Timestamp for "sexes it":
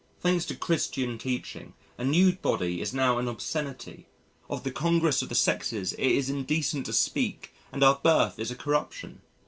5.35-5.99